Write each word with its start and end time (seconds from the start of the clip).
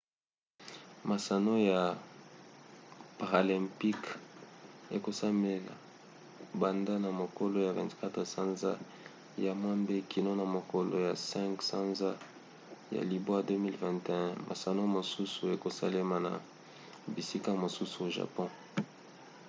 masano 1.09 1.53
ya 1.71 1.81
paralympiques 3.19 4.15
ekosalema 4.97 5.73
banda 6.61 6.93
na 7.03 7.09
mokolo 7.21 7.55
ya 7.67 7.71
24 7.77 8.23
sanza 8.33 8.71
ya 9.45 9.51
mwambe 9.61 9.95
kino 10.11 10.31
na 10.39 10.45
mokolo 10.55 10.95
ya 11.07 11.13
5 11.33 11.67
sanza 11.71 12.09
ya 12.95 13.01
libwa 13.11 13.37
2021. 13.47 14.49
masano 14.49 14.81
mosusu 14.95 15.41
ekosalema 15.55 16.17
na 16.25 16.31
bisika 17.15 17.51
mosusu 17.63 17.97
na 18.05 18.11
japon 18.17 18.49